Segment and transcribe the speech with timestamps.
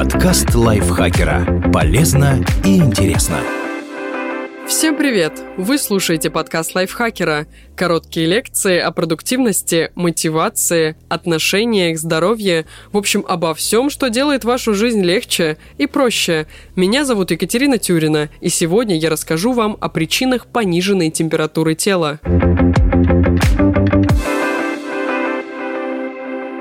[0.00, 1.70] Подкаст лайфхакера.
[1.74, 3.36] Полезно и интересно.
[4.66, 5.42] Всем привет!
[5.58, 7.46] Вы слушаете подкаст лайфхакера.
[7.76, 12.64] Короткие лекции о продуктивности, мотивации, отношениях, здоровье.
[12.92, 16.46] В общем, обо всем, что делает вашу жизнь легче и проще.
[16.76, 22.20] Меня зовут Екатерина Тюрина, и сегодня я расскажу вам о причинах пониженной температуры тела.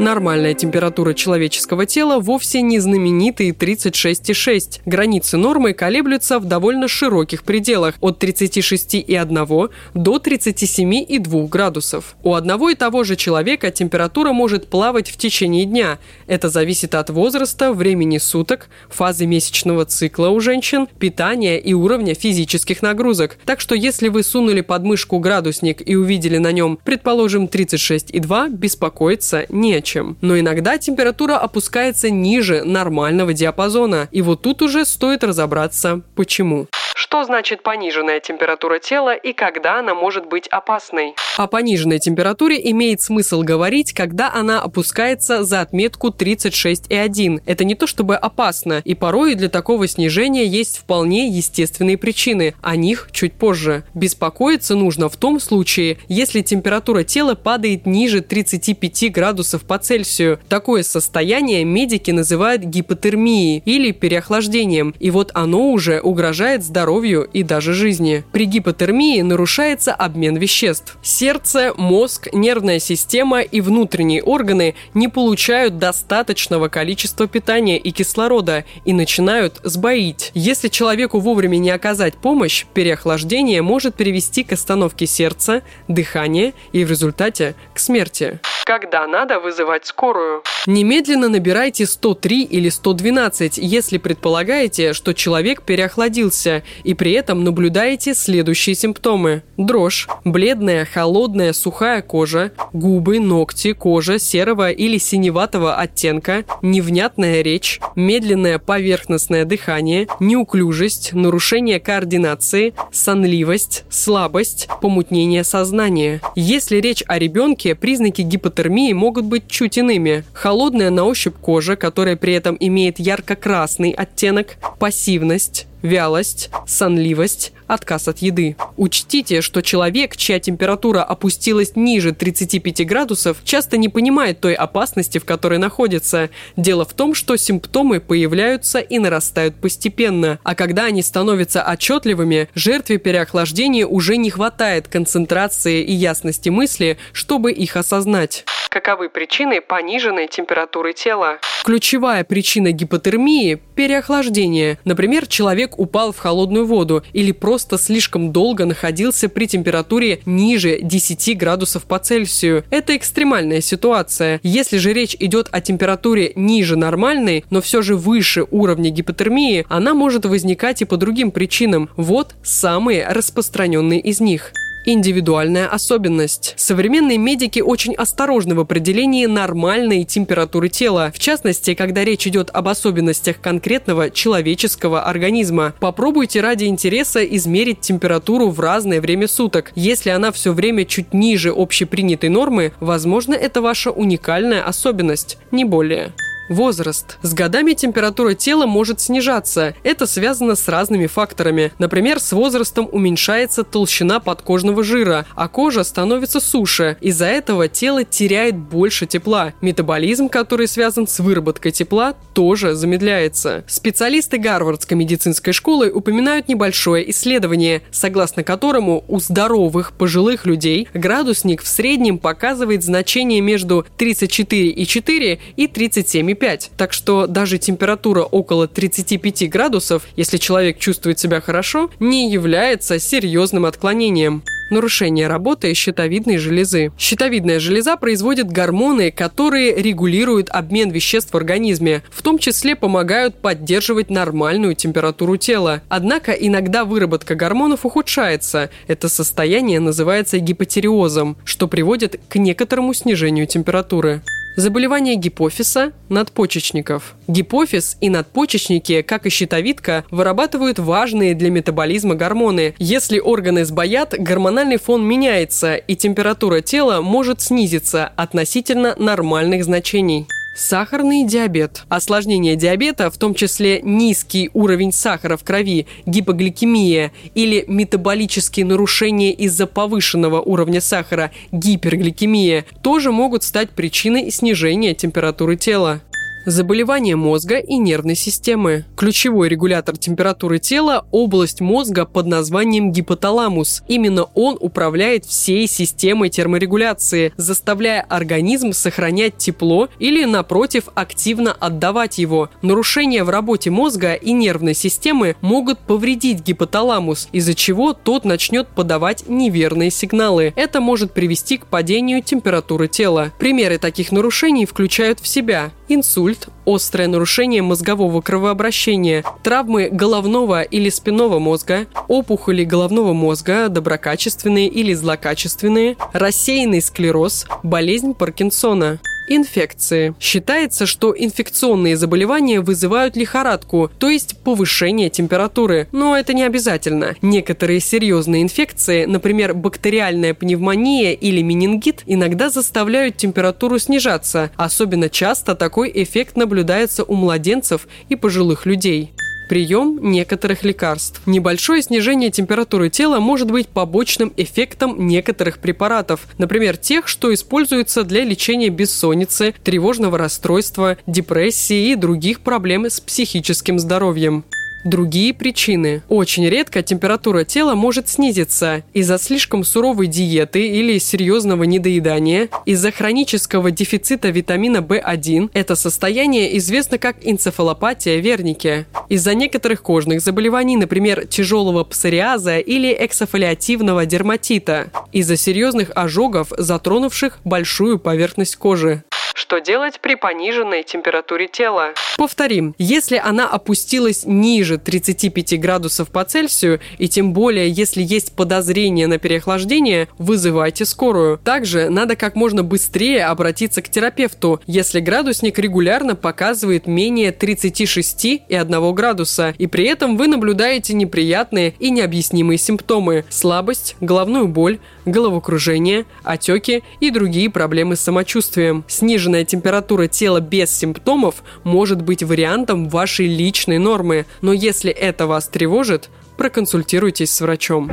[0.00, 4.80] Нормальная температура человеческого тела вовсе не знаменитые 36,6.
[4.86, 12.16] Границы нормы колеблются в довольно широких пределах от 36,1 до 37,2 градусов.
[12.22, 15.98] У одного и того же человека температура может плавать в течение дня.
[16.26, 22.80] Это зависит от возраста, времени суток, фазы месячного цикла у женщин, питания и уровня физических
[22.80, 23.36] нагрузок.
[23.44, 29.44] Так что если вы сунули под мышку градусник и увидели на нем, предположим, 36,2, беспокоиться
[29.50, 29.89] не о чем.
[30.20, 34.08] Но иногда температура опускается ниже нормального диапазона.
[34.10, 36.66] И вот тут уже стоит разобраться, почему.
[37.00, 41.14] Что значит пониженная температура тела и когда она может быть опасной?
[41.38, 47.40] О пониженной температуре имеет смысл говорить, когда она опускается за отметку 36,1.
[47.46, 52.54] Это не то чтобы опасно, и порой для такого снижения есть вполне естественные причины.
[52.60, 53.84] О них чуть позже.
[53.94, 60.38] Беспокоиться нужно в том случае, если температура тела падает ниже 35 градусов по Цельсию.
[60.50, 67.44] Такое состояние медики называют гипотермией или переохлаждением, и вот оно уже угрожает здоровью здоровью и
[67.44, 68.24] даже жизни.
[68.32, 70.96] При гипотермии нарушается обмен веществ.
[71.02, 78.92] Сердце, мозг, нервная система и внутренние органы не получают достаточного количества питания и кислорода и
[78.92, 80.32] начинают сбоить.
[80.34, 86.90] Если человеку вовремя не оказать помощь, переохлаждение может привести к остановке сердца, дыхания и в
[86.90, 90.44] результате к смерти когда надо вызывать скорую.
[90.64, 98.74] Немедленно набирайте 103 или 112, если предполагаете, что человек переохладился, и при этом наблюдаете следующие
[98.74, 99.42] симптомы.
[99.56, 108.58] Дрожь, бледная, холодная, сухая кожа, губы, ногти, кожа серого или синеватого оттенка, невнятная речь, медленное
[108.58, 116.20] поверхностное дыхание, неуклюжесть, нарушение координации, сонливость, слабость, помутнение сознания.
[116.34, 120.24] Если речь о ребенке, признаки гипотермии могут быть чуть иными.
[120.32, 128.18] Холодная на ощупь кожа, которая при этом имеет ярко-красный оттенок, пассивность, вялость, сонливость, отказ от
[128.18, 128.56] еды.
[128.76, 135.24] Учтите, что человек, чья температура опустилась ниже 35 градусов, часто не понимает той опасности, в
[135.24, 136.30] которой находится.
[136.56, 142.98] Дело в том, что симптомы появляются и нарастают постепенно, а когда они становятся отчетливыми, жертве
[142.98, 148.44] переохлаждения уже не хватает концентрации и ясности мысли, чтобы их осознать.
[148.70, 151.38] Каковы причины пониженной температуры тела?
[151.64, 154.78] Ключевая причина гипотермии– переохлаждение.
[154.84, 161.36] Например, человек упал в холодную воду или просто слишком долго находился при температуре ниже 10
[161.38, 162.64] градусов по Цельсию.
[162.70, 164.40] Это экстремальная ситуация.
[164.42, 169.94] Если же речь идет о температуре ниже нормальной, но все же выше уровня гипотермии, она
[169.94, 171.88] может возникать и по другим причинам.
[171.96, 174.52] Вот самые распространенные из них
[174.84, 176.54] индивидуальная особенность.
[176.56, 182.68] Современные медики очень осторожны в определении нормальной температуры тела, в частности, когда речь идет об
[182.68, 185.74] особенностях конкретного человеческого организма.
[185.80, 189.72] Попробуйте ради интереса измерить температуру в разное время суток.
[189.74, 196.12] Если она все время чуть ниже общепринятой нормы, возможно, это ваша уникальная особенность, не более.
[196.50, 197.16] Возраст.
[197.22, 199.76] С годами температура тела может снижаться.
[199.84, 201.70] Это связано с разными факторами.
[201.78, 206.96] Например, с возрастом уменьшается толщина подкожного жира, а кожа становится суше.
[207.00, 209.52] Из-за этого тело теряет больше тепла.
[209.60, 213.62] Метаболизм, который связан с выработкой тепла, тоже замедляется.
[213.68, 221.68] Специалисты Гарвардской медицинской школы упоминают небольшое исследование, согласно которому у здоровых пожилых людей градусник в
[221.68, 226.70] среднем показывает значение между 34,4 и 37,5 35.
[226.76, 233.66] Так что даже температура около 35 градусов, если человек чувствует себя хорошо, не является серьезным
[233.66, 236.92] отклонением нарушение работы щитовидной железы.
[236.96, 244.10] Щитовидная железа производит гормоны, которые регулируют обмен веществ в организме, в том числе помогают поддерживать
[244.10, 245.82] нормальную температуру тела.
[245.88, 248.70] Однако иногда выработка гормонов ухудшается.
[248.86, 254.22] Это состояние называется гипотериозом, что приводит к некоторому снижению температуры.
[254.60, 257.14] Заболевание гипофиза, надпочечников.
[257.28, 262.74] Гипофиз и надпочечники, как и щитовидка, вырабатывают важные для метаболизма гормоны.
[262.78, 270.26] Если органы сбоят, гормональный фон меняется, и температура тела может снизиться относительно нормальных значений.
[270.62, 271.84] Сахарный диабет.
[271.88, 279.66] Осложнение диабета, в том числе низкий уровень сахара в крови, гипогликемия или метаболические нарушения из-за
[279.66, 286.02] повышенного уровня сахара, гипергликемия, тоже могут стать причиной снижения температуры тела.
[286.50, 288.84] Заболевания мозга и нервной системы.
[288.96, 293.84] Ключевой регулятор температуры тела– область мозга под названием гипоталамус.
[293.86, 302.50] Именно он управляет всей системой терморегуляции, заставляя организм сохранять тепло или, напротив, активно отдавать его.
[302.62, 309.28] Нарушения в работе мозга и нервной системы могут повредить гипоталамус, из-за чего тот начнет подавать
[309.28, 310.52] неверные сигналы.
[310.56, 313.30] Это может привести к падению температуры тела.
[313.38, 321.38] Примеры таких нарушений включают в себя инсульт, острое нарушение мозгового кровообращения, травмы головного или спинного
[321.38, 329.00] мозга, опухоли головного мозга, доброкачественные или злокачественные, рассеянный склероз, болезнь Паркинсона.
[329.32, 330.12] Инфекции.
[330.18, 335.86] Считается, что инфекционные заболевания вызывают лихорадку, то есть повышение температуры.
[335.92, 337.14] Но это не обязательно.
[337.22, 344.50] Некоторые серьезные инфекции, например, бактериальная пневмония или менингит, иногда заставляют температуру снижаться.
[344.56, 349.12] Особенно часто такой эффект наблюдается у младенцев и пожилых людей
[349.50, 351.22] прием некоторых лекарств.
[351.26, 358.22] Небольшое снижение температуры тела может быть побочным эффектом некоторых препаратов, например, тех, что используются для
[358.22, 364.44] лечения бессонницы, тревожного расстройства, депрессии и других проблем с психическим здоровьем.
[364.84, 366.02] Другие причины.
[366.08, 373.70] Очень редко температура тела может снизиться из-за слишком суровой диеты или серьезного недоедания, из-за хронического
[373.70, 375.50] дефицита витамина В1.
[375.52, 378.86] Это состояние известно как энцефалопатия верники.
[379.10, 384.90] Из-за некоторых кожных заболеваний, например, тяжелого псориаза или эксофолиативного дерматита.
[385.12, 389.04] Из-за серьезных ожогов, затронувших большую поверхность кожи.
[389.40, 391.94] Что делать при пониженной температуре тела?
[392.18, 399.06] Повторим, если она опустилась ниже 35 градусов по Цельсию, и тем более, если есть подозрение
[399.06, 401.38] на переохлаждение, вызывайте скорую.
[401.38, 409.54] Также надо как можно быстрее обратиться к терапевту, если градусник регулярно показывает менее 36,1 градуса,
[409.56, 417.08] и при этом вы наблюдаете неприятные и необъяснимые симптомы– слабость, головную боль, головокружение, отеки и
[417.08, 418.84] другие проблемы с самочувствием.
[418.86, 425.28] Сниженная Пониженная температура тела без симптомов может быть вариантом вашей личной нормы, но если это
[425.28, 427.88] вас тревожит, проконсультируйтесь с врачом.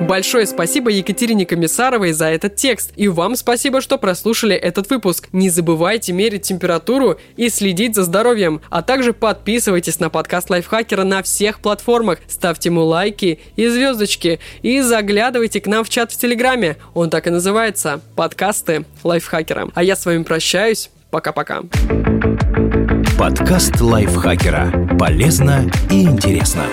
[0.00, 2.92] Большое спасибо Екатерине Комиссаровой за этот текст.
[2.96, 5.28] И вам спасибо, что прослушали этот выпуск.
[5.32, 8.60] Не забывайте мерить температуру и следить за здоровьем.
[8.70, 12.18] А также подписывайтесь на подкаст Лайфхакера на всех платформах.
[12.26, 14.40] Ставьте ему лайки и звездочки.
[14.62, 16.76] И заглядывайте к нам в чат в Телеграме.
[16.94, 18.00] Он так и называется.
[18.16, 19.68] Подкасты Лайфхакера.
[19.74, 20.90] А я с вами прощаюсь.
[21.10, 21.62] Пока-пока.
[23.16, 24.96] Подкаст Лайфхакера.
[24.98, 26.64] Полезно и интересно.